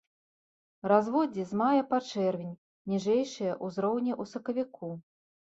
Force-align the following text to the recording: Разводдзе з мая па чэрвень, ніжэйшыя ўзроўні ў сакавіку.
Разводдзе 0.91 1.43
з 1.51 1.59
мая 1.61 1.83
па 1.93 1.99
чэрвень, 2.13 2.57
ніжэйшыя 2.95 3.53
ўзроўні 3.69 4.13
ў 4.21 4.31
сакавіку. 4.33 4.93